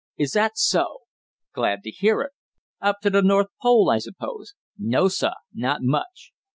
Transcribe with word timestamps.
Is 0.17 0.31
that 0.31 0.57
so? 0.57 1.01
Glad 1.53 1.83
to 1.83 1.91
hear 1.91 2.21
it. 2.21 2.31
Up 2.81 2.95
to 3.03 3.11
the 3.11 3.21
North 3.21 3.49
Pole 3.61 3.91
I 3.91 3.99
suppose?" 3.99 4.55
"No, 4.75 5.07
sah; 5.07 5.35
not 5.53 5.83
much! 5.83 6.31